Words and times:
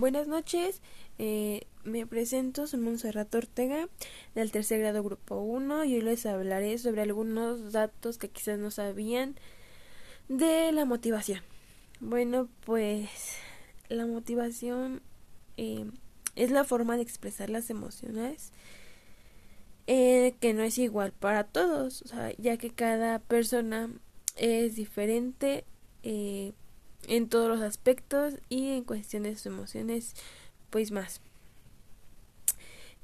Buenas 0.00 0.28
noches, 0.28 0.80
eh, 1.18 1.66
me 1.84 2.06
presento, 2.06 2.66
soy 2.66 2.80
Monserrat 2.80 3.34
Ortega 3.34 3.86
del 4.34 4.50
tercer 4.50 4.80
grado 4.80 5.02
grupo 5.02 5.36
1 5.40 5.84
y 5.84 5.96
hoy 5.96 6.00
les 6.00 6.24
hablaré 6.24 6.78
sobre 6.78 7.02
algunos 7.02 7.72
datos 7.72 8.16
que 8.16 8.30
quizás 8.30 8.58
no 8.58 8.70
sabían 8.70 9.36
de 10.26 10.72
la 10.72 10.86
motivación. 10.86 11.42
Bueno, 12.00 12.48
pues 12.64 13.10
la 13.90 14.06
motivación 14.06 15.02
eh, 15.58 15.84
es 16.34 16.50
la 16.50 16.64
forma 16.64 16.96
de 16.96 17.02
expresar 17.02 17.50
las 17.50 17.68
emociones 17.68 18.54
eh, 19.86 20.34
que 20.40 20.54
no 20.54 20.62
es 20.62 20.78
igual 20.78 21.12
para 21.12 21.44
todos, 21.44 22.04
ya 22.38 22.56
que 22.56 22.70
cada 22.70 23.18
persona 23.18 23.90
es 24.36 24.76
diferente 24.76 25.66
en 27.08 27.28
todos 27.28 27.48
los 27.48 27.60
aspectos 27.60 28.34
y 28.48 28.70
en 28.70 28.84
cuestión 28.84 29.24
de 29.24 29.34
sus 29.34 29.46
emociones, 29.46 30.14
pues 30.70 30.90
más. 30.90 31.20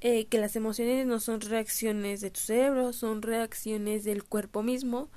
Eh, 0.00 0.26
que 0.26 0.38
las 0.38 0.56
emociones 0.56 1.06
no 1.06 1.20
son 1.20 1.40
reacciones 1.40 2.20
de 2.20 2.30
tu 2.30 2.40
cerebro, 2.40 2.92
son 2.92 3.22
reacciones 3.22 4.04
del 4.04 4.24
cuerpo 4.24 4.62
mismo, 4.62 5.08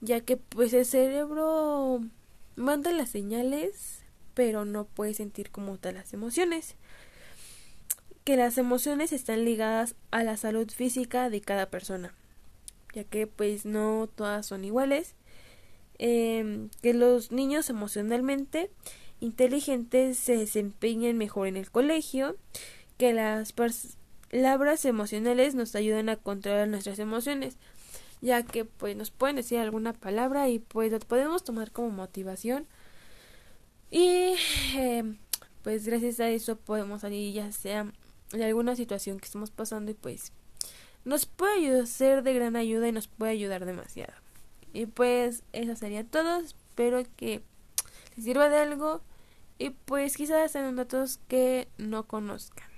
ya 0.00 0.20
que 0.20 0.36
pues 0.36 0.72
el 0.72 0.86
cerebro 0.86 2.04
manda 2.54 2.92
las 2.92 3.10
señales, 3.10 4.02
pero 4.34 4.64
no 4.64 4.84
puede 4.84 5.14
sentir 5.14 5.50
como 5.50 5.78
tal 5.78 5.94
las 5.94 6.12
emociones. 6.12 6.76
Que 8.24 8.36
las 8.36 8.58
emociones 8.58 9.12
están 9.12 9.44
ligadas 9.44 9.94
a 10.10 10.22
la 10.24 10.36
salud 10.36 10.70
física 10.70 11.30
de 11.30 11.40
cada 11.40 11.68
persona, 11.68 12.14
ya 12.94 13.04
que 13.04 13.26
pues 13.26 13.66
no 13.66 14.08
todas 14.14 14.46
son 14.46 14.64
iguales 14.64 15.14
Em, 15.98 16.68
que 16.82 16.92
los 16.92 17.32
niños 17.32 17.70
emocionalmente 17.70 18.70
inteligentes 19.20 20.18
se 20.18 20.36
desempeñen 20.36 21.16
mejor 21.16 21.46
en 21.46 21.56
el 21.56 21.70
colegio, 21.70 22.36
que 22.98 23.14
las 23.14 23.52
palabras 23.52 24.84
emocionales 24.84 25.54
nos 25.54 25.74
ayudan 25.74 26.10
a 26.10 26.16
controlar 26.16 26.68
nuestras 26.68 26.98
emociones, 26.98 27.56
ya 28.20 28.42
que 28.42 28.66
pues 28.66 28.94
nos 28.96 29.10
pueden 29.10 29.36
decir 29.36 29.58
alguna 29.58 29.94
palabra 29.94 30.48
y 30.48 30.58
pues 30.58 30.92
podemos 31.04 31.44
tomar 31.44 31.70
como 31.72 31.90
motivación 31.90 32.66
y 33.90 34.34
em, 34.74 35.18
pues 35.62 35.86
gracias 35.86 36.20
a 36.20 36.28
eso 36.28 36.56
podemos 36.56 37.02
salir 37.02 37.32
ya 37.32 37.52
sea 37.52 37.90
de 38.32 38.44
alguna 38.44 38.76
situación 38.76 39.18
que 39.18 39.26
estemos 39.26 39.50
pasando 39.50 39.90
y 39.92 39.94
pues 39.94 40.32
nos 41.04 41.24
puede 41.24 41.86
ser 41.86 42.22
de 42.22 42.34
gran 42.34 42.56
ayuda 42.56 42.88
y 42.88 42.92
nos 42.92 43.06
puede 43.06 43.32
ayudar 43.32 43.64
demasiado. 43.64 44.25
Y 44.76 44.84
pues 44.84 45.42
eso 45.54 45.74
sería 45.74 46.04
todo. 46.04 46.40
Espero 46.40 47.02
que 47.16 47.40
les 48.14 48.26
sirva 48.26 48.50
de 48.50 48.58
algo. 48.58 49.00
Y 49.58 49.70
pues 49.70 50.18
quizás 50.18 50.52
sean 50.52 50.76
datos 50.76 51.18
que 51.28 51.66
no 51.78 52.06
conozcan. 52.06 52.68